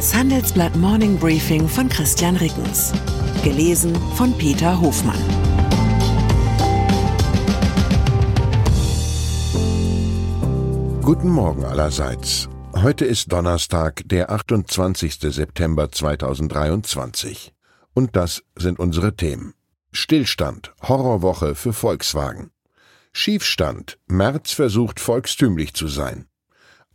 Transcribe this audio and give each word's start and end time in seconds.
Das 0.00 0.14
Handelsblatt 0.14 0.74
Morning 0.76 1.18
Briefing 1.18 1.68
von 1.68 1.86
Christian 1.90 2.34
Rickens. 2.36 2.90
Gelesen 3.44 3.94
von 4.14 4.32
Peter 4.38 4.80
Hofmann. 4.80 5.20
Guten 11.02 11.28
Morgen 11.28 11.66
allerseits. 11.66 12.48
Heute 12.74 13.04
ist 13.04 13.30
Donnerstag, 13.30 14.00
der 14.06 14.30
28. 14.30 15.18
September 15.20 15.92
2023. 15.92 17.52
Und 17.92 18.16
das 18.16 18.42
sind 18.56 18.78
unsere 18.78 19.16
Themen. 19.16 19.52
Stillstand, 19.92 20.72
Horrorwoche 20.80 21.54
für 21.54 21.74
Volkswagen. 21.74 22.52
Schiefstand, 23.12 23.98
Merz 24.06 24.52
versucht 24.52 24.98
volkstümlich 24.98 25.74
zu 25.74 25.88
sein. 25.88 26.29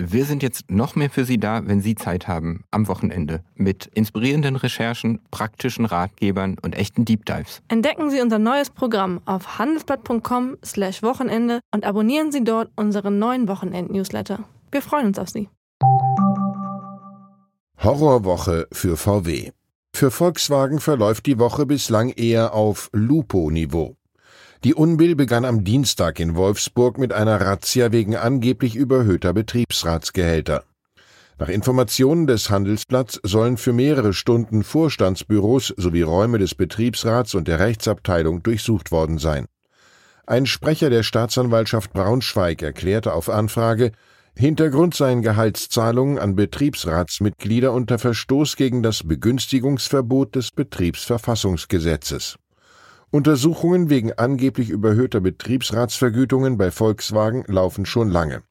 Wir 0.00 0.26
sind 0.26 0.44
jetzt 0.44 0.70
noch 0.70 0.94
mehr 0.94 1.10
für 1.10 1.24
Sie 1.24 1.38
da, 1.38 1.66
wenn 1.66 1.80
Sie 1.80 1.96
Zeit 1.96 2.28
haben, 2.28 2.62
am 2.70 2.86
Wochenende, 2.86 3.42
mit 3.56 3.86
inspirierenden 3.86 4.54
Recherchen, 4.54 5.18
praktischen 5.32 5.86
Ratgebern 5.86 6.56
und 6.62 6.76
echten 6.76 7.04
Deep 7.04 7.26
Dives. 7.26 7.62
Entdecken 7.66 8.08
Sie 8.08 8.20
unser 8.20 8.38
neues 8.38 8.70
Programm 8.70 9.20
auf 9.24 9.58
handelsblatt.com/slash 9.58 11.02
Wochenende 11.02 11.58
und 11.74 11.84
abonnieren 11.84 12.30
Sie 12.30 12.44
dort 12.44 12.70
unseren 12.76 13.18
neuen 13.18 13.48
Wochenend-Newsletter. 13.48 14.44
Wir 14.70 14.82
freuen 14.82 15.08
uns 15.08 15.18
auf 15.18 15.30
Sie. 15.30 15.48
Horrorwoche 17.82 18.68
für 18.70 18.96
VW. 18.96 19.50
Für 19.92 20.12
Volkswagen 20.12 20.78
verläuft 20.78 21.26
die 21.26 21.40
Woche 21.40 21.66
bislang 21.66 22.10
eher 22.10 22.54
auf 22.54 22.88
Lupo-Niveau. 22.92 23.97
Die 24.64 24.74
Unbill 24.74 25.14
begann 25.14 25.44
am 25.44 25.62
Dienstag 25.62 26.18
in 26.18 26.34
Wolfsburg 26.34 26.98
mit 26.98 27.12
einer 27.12 27.40
Razzia 27.40 27.92
wegen 27.92 28.16
angeblich 28.16 28.74
überhöhter 28.74 29.32
Betriebsratsgehälter. 29.32 30.64
Nach 31.38 31.48
Informationen 31.48 32.26
des 32.26 32.50
Handelsblatts 32.50 33.20
sollen 33.22 33.56
für 33.56 33.72
mehrere 33.72 34.12
Stunden 34.12 34.64
Vorstandsbüros 34.64 35.72
sowie 35.76 36.02
Räume 36.02 36.38
des 36.38 36.56
Betriebsrats 36.56 37.36
und 37.36 37.46
der 37.46 37.60
Rechtsabteilung 37.60 38.42
durchsucht 38.42 38.90
worden 38.90 39.18
sein. 39.18 39.46
Ein 40.26 40.46
Sprecher 40.46 40.90
der 40.90 41.04
Staatsanwaltschaft 41.04 41.92
Braunschweig 41.92 42.60
erklärte 42.60 43.12
auf 43.12 43.30
Anfrage, 43.30 43.92
Hintergrund 44.34 44.94
seien 44.94 45.22
Gehaltszahlungen 45.22 46.18
an 46.18 46.34
Betriebsratsmitglieder 46.34 47.72
unter 47.72 48.00
Verstoß 48.00 48.56
gegen 48.56 48.82
das 48.82 49.04
Begünstigungsverbot 49.04 50.34
des 50.34 50.50
Betriebsverfassungsgesetzes. 50.50 52.38
Untersuchungen 53.10 53.88
wegen 53.88 54.12
angeblich 54.12 54.68
überhöhter 54.68 55.20
Betriebsratsvergütungen 55.20 56.58
bei 56.58 56.70
Volkswagen 56.70 57.44
laufen 57.46 57.86
schon 57.86 58.10
lange. 58.10 58.42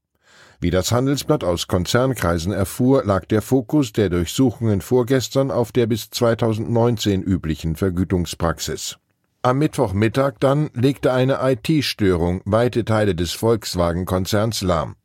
Wie 0.59 0.71
das 0.71 0.91
Handelsblatt 0.91 1.43
aus 1.43 1.67
Konzernkreisen 1.67 2.51
erfuhr, 2.51 3.03
lag 3.05 3.25
der 3.25 3.43
Fokus 3.43 3.93
der 3.93 4.09
Durchsuchungen 4.09 4.81
vorgestern 4.81 5.51
auf 5.51 5.71
der 5.71 5.85
bis 5.85 6.09
2019 6.09 7.21
üblichen 7.21 7.75
Vergütungspraxis. 7.75 8.97
Am 9.43 9.59
Mittwochmittag 9.59 10.33
dann 10.39 10.71
legte 10.73 11.13
eine 11.13 11.37
IT-Störung 11.41 12.41
weite 12.45 12.83
Teile 12.83 13.13
des 13.13 13.33
Volkswagen-Konzerns 13.33 14.63
lahm. 14.63 14.95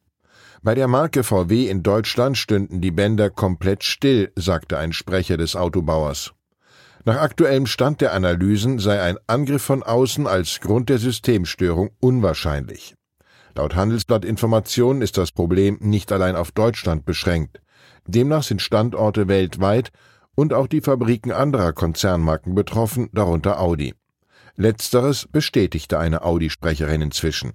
Bei 0.63 0.75
der 0.75 0.89
Marke 0.89 1.23
VW 1.23 1.69
in 1.69 1.83
Deutschland 1.83 2.39
stünden 2.39 2.81
die 2.81 2.91
Bänder 2.91 3.29
komplett 3.29 3.85
still, 3.85 4.33
sagte 4.35 4.79
ein 4.79 4.95
Sprecher 4.95 5.37
des 5.37 5.57
Autobauers. 5.57 6.33
Nach 7.05 7.17
aktuellem 7.17 7.67
Stand 7.67 8.01
der 8.01 8.13
Analysen 8.13 8.79
sei 8.79 9.03
ein 9.03 9.19
Angriff 9.27 9.63
von 9.63 9.83
außen 9.83 10.29
als 10.29 10.61
Grund 10.61 10.89
der 10.89 10.99
Systemstörung 10.99 11.91
unwahrscheinlich. 11.99 12.95
Laut 13.57 13.75
Handelsblatt 13.75 14.25
Informationen 14.25 15.03
ist 15.03 15.19
das 15.19 15.33
Problem 15.33 15.79
nicht 15.81 16.13
allein 16.13 16.37
auf 16.37 16.53
Deutschland 16.53 17.05
beschränkt. 17.05 17.61
Demnach 18.07 18.45
sind 18.45 18.63
Standorte 18.63 19.27
weltweit 19.27 19.91
und 20.37 20.55
auch 20.55 20.69
die 20.69 20.81
Fabriken 20.81 21.33
anderer 21.33 21.73
Konzernmarken 21.73 22.55
betroffen, 22.55 23.11
darunter 23.13 23.61
Audi. 23.61 23.95
Letzteres 24.55 25.27
bestätigte 25.27 25.99
eine 25.99 26.23
Audi-Sprecherin 26.23 27.03
inzwischen. 27.03 27.53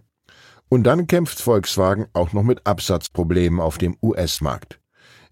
Und 0.68 0.84
dann 0.84 1.08
kämpft 1.08 1.40
Volkswagen 1.40 2.08
auch 2.12 2.34
noch 2.34 2.44
mit 2.44 2.68
Absatzproblemen 2.68 3.62
auf 3.62 3.78
dem 3.78 3.98
US-Markt. 4.02 4.82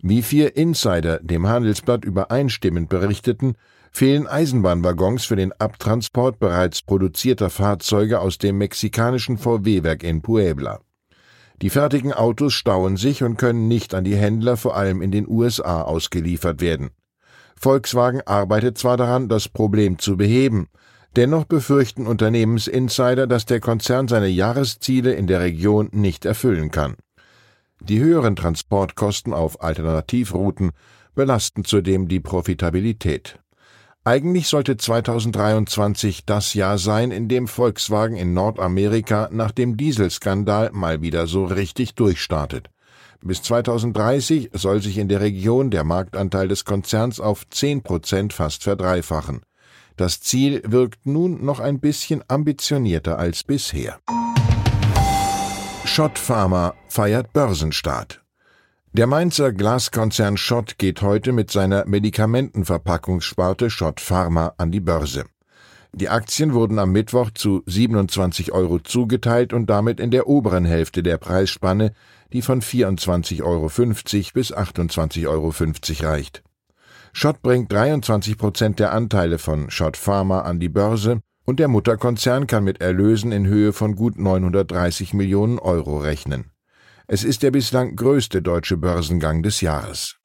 Wie 0.02 0.22
vier 0.22 0.56
Insider 0.56 1.20
dem 1.20 1.48
Handelsblatt 1.48 2.06
übereinstimmend 2.06 2.88
berichteten, 2.88 3.56
fehlen 3.96 4.28
Eisenbahnwaggons 4.28 5.24
für 5.24 5.38
den 5.38 5.54
Abtransport 5.54 6.38
bereits 6.38 6.82
produzierter 6.82 7.50
Fahrzeuge 7.50 8.20
aus 8.20 8.38
dem 8.38 8.58
mexikanischen 8.58 9.38
VW-Werk 9.38 10.04
in 10.04 10.22
Puebla. 10.22 10.82
Die 11.62 11.70
fertigen 11.70 12.12
Autos 12.12 12.54
stauen 12.54 12.98
sich 12.98 13.24
und 13.24 13.38
können 13.38 13.70
nicht 13.70 13.94
an 13.94 14.04
die 14.04 14.18
Händler 14.18 14.58
vor 14.58 14.76
allem 14.76 15.02
in 15.02 15.12
den 15.12 15.26
USA 15.30 15.82
ausgeliefert 15.84 16.60
werden. 16.60 16.90
Volkswagen 17.56 18.22
arbeitet 18.26 18.78
zwar 18.78 18.98
daran, 18.98 19.30
das 19.30 19.48
Problem 19.48 19.98
zu 19.98 20.18
beheben, 20.18 20.68
Dennoch 21.16 21.46
befürchten 21.46 22.08
Unternehmensinsider, 22.08 23.26
dass 23.26 23.46
der 23.46 23.62
Konzern 23.62 24.10
seine 24.10 24.28
Jahresziele 24.28 25.14
in 25.14 25.28
der 25.28 25.40
Region 25.40 25.88
nicht 25.94 26.26
erfüllen 26.26 26.72
kann. 26.72 26.98
Die 27.80 28.00
höheren 28.00 28.36
Transportkosten 28.36 29.34
auf 29.34 29.64
Alternativrouten 29.64 30.72
belasten 31.14 31.64
zudem 31.64 32.10
die 32.10 32.20
Profitabilität. 32.20 33.40
Eigentlich 34.08 34.48
sollte 34.48 34.78
2023 34.78 36.26
das 36.28 36.54
Jahr 36.54 36.78
sein, 36.78 37.10
in 37.10 37.28
dem 37.28 37.48
Volkswagen 37.48 38.18
in 38.18 38.36
Nordamerika 38.36 39.30
nach 39.32 39.50
dem 39.50 39.78
Dieselskandal 39.78 40.70
mal 40.74 41.02
wieder 41.02 41.26
so 41.26 41.46
richtig 41.46 41.96
durchstartet. 41.96 42.70
Bis 43.22 43.42
2030 43.42 44.52
soll 44.54 44.84
sich 44.84 45.00
in 45.00 45.10
der 45.10 45.22
Region 45.22 45.72
der 45.72 45.84
Marktanteil 45.84 46.48
des 46.48 46.66
Konzerns 46.66 47.20
auf 47.20 47.50
10 47.50 47.82
Prozent 47.82 48.32
fast 48.32 48.62
verdreifachen. 48.62 49.42
Das 49.98 50.22
Ziel 50.22 50.62
wirkt 50.68 51.08
nun 51.08 51.44
noch 51.44 51.60
ein 51.60 51.80
bisschen 51.80 52.24
ambitionierter 52.28 53.18
als 53.18 53.44
bisher. 53.44 54.00
Schott 55.84 56.20
Pharma 56.20 56.76
feiert 56.90 57.34
Börsenstart. 57.34 58.25
Der 58.98 59.08
Mainzer 59.08 59.52
Glaskonzern 59.52 60.38
Schott 60.38 60.78
geht 60.78 61.02
heute 61.02 61.34
mit 61.34 61.52
seiner 61.52 61.86
Medikamentenverpackungssparte 61.86 63.70
Schott 63.70 64.00
Pharma 64.00 64.54
an 64.58 64.72
die 64.72 64.80
Börse. 64.80 65.26
Die 65.92 66.08
Aktien 66.08 66.54
wurden 66.54 66.80
am 66.80 66.94
Mittwoch 66.94 67.32
zu 67.32 67.62
27 67.66 68.54
Euro 68.54 68.80
zugeteilt 68.80 69.52
und 69.52 69.70
damit 69.70 70.00
in 70.00 70.12
der 70.12 70.28
oberen 70.28 70.64
Hälfte 70.64 71.04
der 71.04 71.18
Preisspanne, 71.18 71.92
die 72.32 72.42
von 72.42 72.62
24,50 72.62 73.44
Euro 73.44 73.68
bis 74.34 74.54
28,50 74.54 75.28
Euro 75.28 75.54
reicht. 76.10 76.42
Schott 77.12 77.42
bringt 77.42 77.74
23 77.74 78.38
Prozent 78.38 78.80
der 78.80 78.94
Anteile 78.94 79.40
von 79.40 79.70
Schott 79.70 79.98
Pharma 79.98 80.44
an 80.44 80.62
die 80.62 80.70
Börse 80.70 81.20
und 81.44 81.60
der 81.60 81.68
Mutterkonzern 81.68 82.48
kann 82.48 82.64
mit 82.64 82.80
Erlösen 82.80 83.34
in 83.34 83.46
Höhe 83.46 83.74
von 83.74 83.98
gut 83.98 84.18
930 84.18 85.14
Millionen 85.14 85.60
Euro 85.60 85.98
rechnen. 85.98 86.55
Es 87.08 87.24
ist 87.24 87.44
der 87.44 87.52
bislang 87.52 87.96
größte 87.96 88.42
deutsche 88.42 88.78
Börsengang 88.78 89.44
des 89.44 89.62
Jahres. 89.62 90.16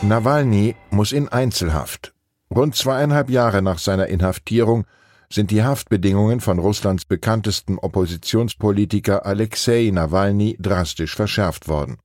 Nawalny 0.00 0.76
muss 0.90 1.10
in 1.10 1.28
Einzelhaft. 1.28 2.14
Rund 2.54 2.76
zweieinhalb 2.76 3.28
Jahre 3.28 3.62
nach 3.62 3.78
seiner 3.78 4.06
Inhaftierung 4.06 4.84
sind 5.28 5.50
die 5.50 5.64
Haftbedingungen 5.64 6.38
von 6.38 6.60
Russlands 6.60 7.04
bekanntesten 7.04 7.78
Oppositionspolitiker 7.78 9.26
Alexei 9.26 9.90
Nawalny 9.92 10.56
drastisch 10.60 11.16
verschärft 11.16 11.66
worden. 11.66 11.98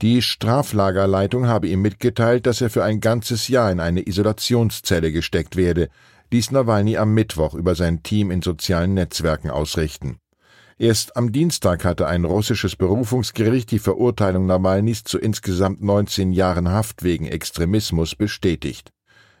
Die 0.00 0.22
Straflagerleitung 0.22 1.48
habe 1.48 1.66
ihm 1.66 1.82
mitgeteilt, 1.82 2.46
dass 2.46 2.60
er 2.60 2.70
für 2.70 2.84
ein 2.84 3.00
ganzes 3.00 3.48
Jahr 3.48 3.72
in 3.72 3.80
eine 3.80 4.06
Isolationszelle 4.06 5.10
gesteckt 5.10 5.56
werde, 5.56 5.88
ließ 6.30 6.52
Nawalny 6.52 6.96
am 6.96 7.12
Mittwoch 7.12 7.54
über 7.54 7.74
sein 7.74 8.04
Team 8.04 8.30
in 8.30 8.40
sozialen 8.40 8.94
Netzwerken 8.94 9.50
ausrichten. 9.50 10.20
Erst 10.80 11.14
am 11.14 11.30
Dienstag 11.30 11.84
hatte 11.84 12.06
ein 12.06 12.24
russisches 12.24 12.74
Berufungsgericht 12.74 13.70
die 13.70 13.78
Verurteilung 13.78 14.46
Nawalnys 14.46 15.04
zu 15.04 15.18
insgesamt 15.18 15.82
19 15.82 16.32
Jahren 16.32 16.70
Haft 16.70 17.02
wegen 17.02 17.26
Extremismus 17.26 18.14
bestätigt. 18.14 18.90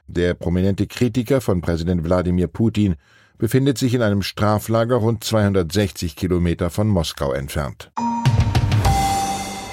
Der 0.06 0.34
prominente 0.34 0.86
Kritiker 0.86 1.40
von 1.40 1.62
Präsident 1.62 2.04
Wladimir 2.04 2.46
Putin 2.46 2.96
befindet 3.38 3.78
sich 3.78 3.94
in 3.94 4.02
einem 4.02 4.20
Straflager 4.20 4.96
rund 4.96 5.24
260 5.24 6.14
Kilometer 6.14 6.68
von 6.68 6.88
Moskau 6.88 7.32
entfernt. 7.32 7.90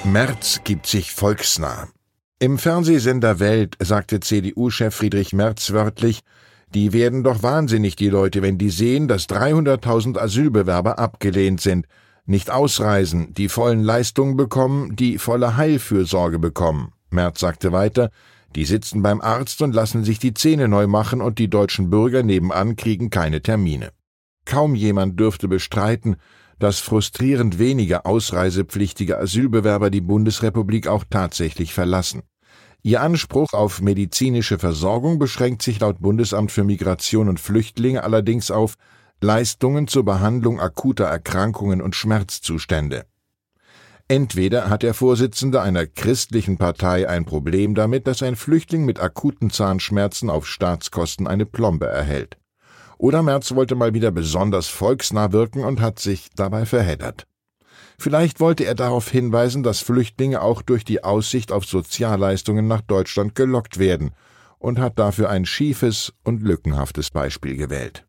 Merz 0.06 0.62
gibt 0.64 0.88
sich 0.88 1.12
volksnah. 1.12 1.90
Im 2.40 2.60
Fernsehsender 2.60 3.42
Welt 3.42 3.76
sagte 3.80 4.22
CDU-Chef 4.22 4.96
Friedrich 4.96 5.34
Merz 5.34 5.74
wörtlich, 5.74 6.22
die 6.74 6.94
werden 6.94 7.24
doch 7.24 7.44
wahnsinnig, 7.44 7.96
die 7.96 8.10
Leute, 8.10 8.42
wenn 8.42 8.58
die 8.58 8.70
sehen, 8.70 9.08
dass 9.08 9.28
300.000 9.30 10.18
Asylbewerber 10.18 11.00
abgelehnt 11.00 11.62
sind, 11.62 11.88
nicht 12.26 12.52
ausreisen, 12.52 13.34
die 13.34 13.48
vollen 13.48 13.84
Leistungen 13.84 14.36
bekommen, 14.36 14.96
die 14.96 15.18
volle 15.18 15.56
Heilfürsorge 15.56 16.40
bekommen. 16.40 16.92
Merz 17.10 17.40
sagte 17.40 17.72
weiter, 17.72 18.12
die 18.56 18.66
sitzen 18.66 19.02
beim 19.02 19.22
Arzt 19.22 19.62
und 19.62 19.74
lassen 19.74 20.04
sich 20.04 20.20
die 20.20 20.34
Zähne 20.34 20.68
neu 20.68 20.88
machen 20.88 21.22
und 21.22 21.40
die 21.40 21.50
deutschen 21.50 21.90
Bürger 21.90 22.24
nebenan 22.24 22.76
kriegen 22.76 23.10
keine 23.10 23.42
Termine. 23.42 23.92
Kaum 24.46 24.76
jemand 24.76 25.20
dürfte 25.20 25.48
bestreiten, 25.48 26.18
dass 26.60 26.80
frustrierend 26.80 27.60
wenige 27.60 28.06
ausreisepflichtige 28.06 29.18
Asylbewerber 29.18 29.90
die 29.90 30.02
Bundesrepublik 30.02 30.88
auch 30.88 31.06
tatsächlich 31.10 31.74
verlassen. 31.74 32.24
Ihr 32.88 33.02
Anspruch 33.02 33.52
auf 33.52 33.82
medizinische 33.82 34.60
Versorgung 34.60 35.20
beschränkt 35.20 35.62
sich 35.62 35.82
laut 35.82 36.00
Bundesamt 36.00 36.54
für 36.54 36.64
Migration 36.64 37.28
und 37.28 37.38
Flüchtlinge 37.38 38.02
allerdings 38.02 38.50
auf 38.50 38.76
Leistungen 39.20 39.90
zur 39.90 40.06
Behandlung 40.06 40.62
akuter 40.62 41.04
Erkrankungen 41.04 41.82
und 41.82 41.98
Schmerzzustände. 41.98 43.04
Entweder 44.08 44.70
hat 44.70 44.84
der 44.84 44.94
Vorsitzende 44.94 45.62
einer 45.62 45.86
christlichen 45.86 46.58
Partei 46.58 47.10
ein 47.10 47.26
Problem 47.26 47.76
damit, 47.76 48.08
dass 48.08 48.24
ein 48.24 48.38
Flüchtling 48.38 48.86
mit 48.86 49.02
akuten 49.02 49.50
Zahnschmerzen 49.50 50.30
auf 50.30 50.48
Staatskosten 50.48 51.28
eine 51.28 51.46
Plombe 51.46 51.88
erhält. 51.88 52.38
Oder 52.98 53.22
Merz 53.22 53.54
wollte 53.54 53.76
mal 53.76 53.96
wieder 53.96 54.12
besonders 54.12 54.68
volksnah 54.68 55.34
wirken 55.34 55.66
und 55.66 55.82
hat 55.82 56.00
sich 56.00 56.30
dabei 56.38 56.66
verheddert. 56.66 57.28
Vielleicht 58.00 58.40
wollte 58.40 58.64
er 58.64 58.76
darauf 58.76 59.10
hinweisen, 59.10 59.64
dass 59.64 59.80
Flüchtlinge 59.80 60.42
auch 60.42 60.62
durch 60.62 60.86
die 60.86 61.04
Aussicht 61.04 61.52
auf 61.52 61.66
Sozialleistungen 61.66 62.68
nach 62.68 62.82
Deutschland 62.82 63.34
gelockt 63.34 63.80
werden 63.80 64.12
und 64.60 64.80
hat 64.80 65.00
dafür 65.00 65.30
ein 65.30 65.46
schiefes 65.46 66.14
und 66.24 66.44
lückenhaftes 66.44 67.10
Beispiel 67.10 67.58
gewählt. 67.58 68.06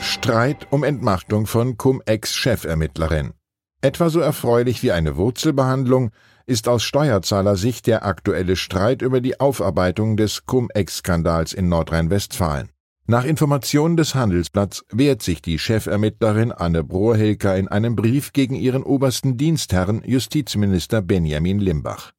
Streit 0.00 0.66
um 0.70 0.82
Entmachtung 0.82 1.46
von 1.46 1.76
Cum-Ex-Chefermittlerin. 1.76 3.34
Etwa 3.80 4.10
so 4.10 4.20
erfreulich 4.20 4.82
wie 4.82 4.92
eine 4.92 5.16
Wurzelbehandlung 5.16 6.10
ist 6.44 6.68
aus 6.68 6.82
Steuerzahlersicht 6.82 7.86
der 7.86 8.04
aktuelle 8.04 8.56
Streit 8.56 9.02
über 9.02 9.20
die 9.20 9.38
Aufarbeitung 9.38 10.16
des 10.16 10.44
Cum-Ex-Skandals 10.46 11.52
in 11.52 11.68
Nordrhein-Westfalen. 11.68 12.70
Nach 13.06 13.24
Informationen 13.24 13.96
des 13.96 14.14
Handelsblatts 14.14 14.84
wehrt 14.92 15.22
sich 15.22 15.42
die 15.42 15.58
Chefermittlerin 15.58 16.52
Anne 16.52 16.84
Brohilker 16.84 17.56
in 17.56 17.66
einem 17.66 17.96
Brief 17.96 18.32
gegen 18.32 18.54
ihren 18.54 18.84
obersten 18.84 19.36
Dienstherrn 19.36 20.02
Justizminister 20.04 21.02
Benjamin 21.02 21.58
Limbach. 21.58 22.12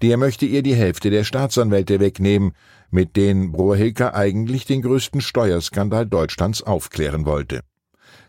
Der 0.00 0.16
möchte 0.16 0.46
ihr 0.46 0.62
die 0.62 0.76
Hälfte 0.76 1.10
der 1.10 1.24
Staatsanwälte 1.24 1.98
wegnehmen, 1.98 2.52
mit 2.90 3.16
denen 3.16 3.50
Brohilker 3.50 4.14
eigentlich 4.14 4.64
den 4.64 4.82
größten 4.82 5.20
Steuerskandal 5.20 6.06
Deutschlands 6.06 6.62
aufklären 6.62 7.26
wollte. 7.26 7.62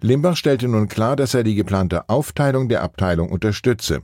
Limbach 0.01 0.35
stellte 0.35 0.67
nun 0.67 0.87
klar, 0.87 1.15
dass 1.15 1.35
er 1.35 1.43
die 1.43 1.55
geplante 1.55 2.09
Aufteilung 2.09 2.67
der 2.67 2.81
Abteilung 2.81 3.29
unterstütze. 3.29 4.01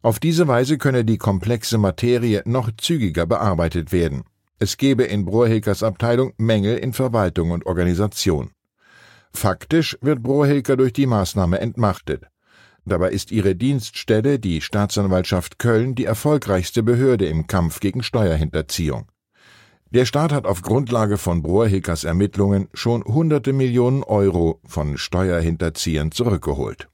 Auf 0.00 0.20
diese 0.20 0.48
Weise 0.48 0.78
könne 0.78 1.04
die 1.04 1.18
komplexe 1.18 1.76
Materie 1.76 2.42
noch 2.46 2.70
zügiger 2.78 3.26
bearbeitet 3.26 3.92
werden. 3.92 4.24
Es 4.58 4.76
gebe 4.76 5.02
in 5.04 5.24
Brohilkers 5.24 5.82
Abteilung 5.82 6.32
Mängel 6.38 6.78
in 6.78 6.92
Verwaltung 6.92 7.50
und 7.50 7.66
Organisation. 7.66 8.50
Faktisch 9.32 9.98
wird 10.00 10.22
Brohilker 10.22 10.76
durch 10.76 10.92
die 10.92 11.06
Maßnahme 11.06 11.60
entmachtet. 11.60 12.28
Dabei 12.86 13.10
ist 13.10 13.32
ihre 13.32 13.56
Dienststelle, 13.56 14.38
die 14.38 14.60
Staatsanwaltschaft 14.60 15.58
Köln, 15.58 15.94
die 15.94 16.04
erfolgreichste 16.04 16.82
Behörde 16.82 17.26
im 17.26 17.46
Kampf 17.46 17.80
gegen 17.80 18.02
Steuerhinterziehung. 18.02 19.06
Der 19.90 20.04
Staat 20.04 20.32
hat 20.32 20.44
auf 20.44 20.62
Grundlage 20.62 21.18
von 21.18 21.42
Brohrhickers 21.42 22.04
Ermittlungen 22.04 22.68
schon 22.74 23.04
hunderte 23.04 23.52
Millionen 23.52 24.02
Euro 24.02 24.60
von 24.66 24.98
Steuerhinterziehern 24.98 26.12
zurückgeholt. 26.12 26.88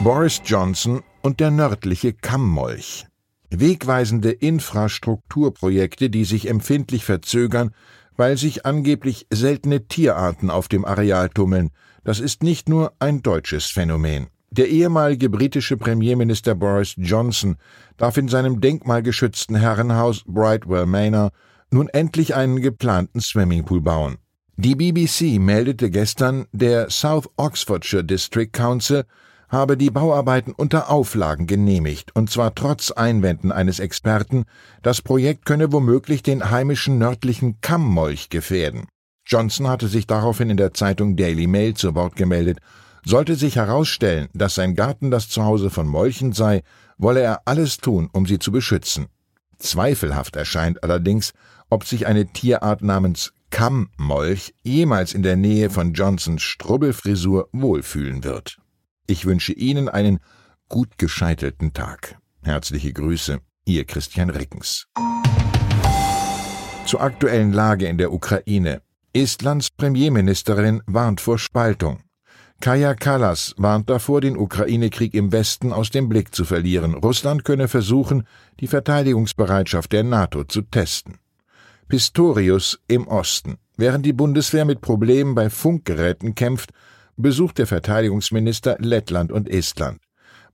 Boris 0.00 0.40
Johnson 0.44 1.02
und 1.22 1.40
der 1.40 1.50
nördliche 1.50 2.12
Kammmolch. 2.12 3.06
Wegweisende 3.50 4.30
Infrastrukturprojekte, 4.30 6.10
die 6.10 6.24
sich 6.24 6.48
empfindlich 6.48 7.04
verzögern, 7.04 7.70
weil 8.16 8.36
sich 8.36 8.66
angeblich 8.66 9.26
seltene 9.30 9.86
Tierarten 9.86 10.50
auf 10.50 10.68
dem 10.68 10.84
Areal 10.84 11.28
tummeln, 11.28 11.70
das 12.04 12.20
ist 12.20 12.42
nicht 12.42 12.68
nur 12.68 12.92
ein 12.98 13.22
deutsches 13.22 13.66
Phänomen. 13.66 14.28
Der 14.50 14.68
ehemalige 14.68 15.28
britische 15.28 15.76
Premierminister 15.76 16.54
Boris 16.54 16.94
Johnson 16.96 17.56
darf 17.96 18.16
in 18.16 18.28
seinem 18.28 18.60
denkmalgeschützten 18.60 19.56
Herrenhaus 19.56 20.22
Brightwell 20.24 20.86
Manor 20.86 21.30
nun 21.70 21.88
endlich 21.88 22.34
einen 22.34 22.60
geplanten 22.60 23.20
Swimmingpool 23.20 23.80
bauen. 23.80 24.18
Die 24.56 24.74
BBC 24.74 25.38
meldete 25.38 25.90
gestern, 25.90 26.46
der 26.52 26.88
South 26.88 27.28
Oxfordshire 27.36 28.04
District 28.04 28.50
Council 28.52 29.04
habe 29.48 29.76
die 29.76 29.90
Bauarbeiten 29.90 30.52
unter 30.52 30.90
Auflagen 30.90 31.46
genehmigt, 31.46 32.14
und 32.14 32.30
zwar 32.30 32.54
trotz 32.54 32.90
Einwänden 32.90 33.52
eines 33.52 33.78
Experten, 33.78 34.44
das 34.82 35.02
Projekt 35.02 35.46
könne 35.46 35.72
womöglich 35.72 36.22
den 36.22 36.50
heimischen 36.50 36.98
nördlichen 36.98 37.60
Kammmolch 37.60 38.28
gefährden. 38.28 38.86
Johnson 39.26 39.68
hatte 39.68 39.88
sich 39.88 40.06
daraufhin 40.06 40.50
in 40.50 40.56
der 40.56 40.72
Zeitung 40.72 41.16
Daily 41.16 41.46
Mail 41.46 41.74
zu 41.74 41.94
Wort 41.94 42.16
gemeldet. 42.16 42.58
Sollte 43.04 43.34
sich 43.34 43.56
herausstellen, 43.56 44.28
dass 44.34 44.54
sein 44.54 44.74
Garten 44.74 45.10
das 45.10 45.28
Zuhause 45.28 45.70
von 45.70 45.86
Molchen 45.86 46.32
sei, 46.32 46.62
wolle 46.96 47.20
er 47.20 47.42
alles 47.44 47.78
tun, 47.78 48.08
um 48.12 48.26
sie 48.26 48.38
zu 48.38 48.52
beschützen. 48.52 49.06
Zweifelhaft 49.58 50.36
erscheint 50.36 50.82
allerdings, 50.82 51.32
ob 51.70 51.84
sich 51.84 52.06
eine 52.06 52.26
Tierart 52.26 52.82
namens 52.82 53.32
Kammmolch 53.50 54.54
jemals 54.62 55.12
in 55.12 55.22
der 55.22 55.36
Nähe 55.36 55.70
von 55.70 55.92
Johnsons 55.92 56.42
Strubbelfrisur 56.42 57.48
wohlfühlen 57.52 58.22
wird. 58.22 58.58
Ich 59.08 59.24
wünsche 59.24 59.52
Ihnen 59.52 59.88
einen 59.88 60.18
gut 60.68 60.98
gescheitelten 60.98 61.72
Tag. 61.72 62.18
Herzliche 62.42 62.92
Grüße, 62.92 63.38
Ihr 63.64 63.84
Christian 63.84 64.30
Rickens. 64.30 64.86
Zur 66.86 67.00
aktuellen 67.00 67.52
Lage 67.52 67.86
in 67.86 67.98
der 67.98 68.12
Ukraine. 68.12 68.82
Estlands 69.12 69.70
Premierministerin 69.70 70.82
warnt 70.86 71.20
vor 71.20 71.38
Spaltung. 71.38 72.00
Kaja 72.60 72.94
Kallas 72.94 73.54
warnt 73.58 73.90
davor, 73.90 74.20
den 74.20 74.36
Ukraine-Krieg 74.36 75.14
im 75.14 75.30
Westen 75.30 75.72
aus 75.72 75.90
dem 75.90 76.08
Blick 76.08 76.34
zu 76.34 76.44
verlieren. 76.44 76.94
Russland 76.94 77.44
könne 77.44 77.68
versuchen, 77.68 78.26
die 78.60 78.66
Verteidigungsbereitschaft 78.66 79.92
der 79.92 80.02
NATO 80.02 80.44
zu 80.44 80.62
testen. 80.62 81.18
Pistorius 81.88 82.80
im 82.88 83.06
Osten. 83.06 83.58
Während 83.76 84.04
die 84.04 84.14
Bundeswehr 84.14 84.64
mit 84.64 84.80
Problemen 84.80 85.34
bei 85.34 85.50
Funkgeräten 85.50 86.34
kämpft, 86.34 86.70
besucht 87.16 87.58
der 87.58 87.66
Verteidigungsminister 87.66 88.76
Lettland 88.78 89.32
und 89.32 89.48
Estland. 89.48 90.00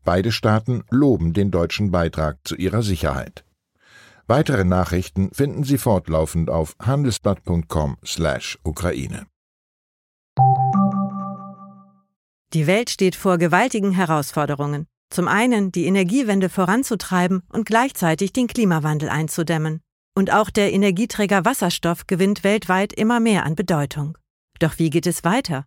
Beide 0.04 0.32
Staaten 0.32 0.82
loben 0.90 1.32
den 1.32 1.50
deutschen 1.50 1.90
Beitrag 1.90 2.38
zu 2.44 2.54
ihrer 2.56 2.82
Sicherheit. 2.82 3.44
Weitere 4.26 4.64
Nachrichten 4.64 5.30
finden 5.32 5.64
Sie 5.64 5.78
fortlaufend 5.78 6.50
auf 6.50 6.76
handelsblatt.com/Ukraine. 6.80 9.26
Die 12.52 12.66
Welt 12.66 12.90
steht 12.90 13.16
vor 13.16 13.38
gewaltigen 13.38 13.92
Herausforderungen. 13.92 14.86
Zum 15.10 15.28
einen 15.28 15.72
die 15.72 15.86
Energiewende 15.86 16.48
voranzutreiben 16.48 17.42
und 17.50 17.66
gleichzeitig 17.66 18.32
den 18.32 18.46
Klimawandel 18.46 19.08
einzudämmen. 19.08 19.80
Und 20.14 20.32
auch 20.32 20.50
der 20.50 20.72
Energieträger 20.72 21.44
Wasserstoff 21.44 22.06
gewinnt 22.06 22.44
weltweit 22.44 22.92
immer 22.92 23.20
mehr 23.20 23.44
an 23.44 23.54
Bedeutung. 23.54 24.18
Doch 24.58 24.78
wie 24.78 24.90
geht 24.90 25.06
es 25.06 25.24
weiter? 25.24 25.66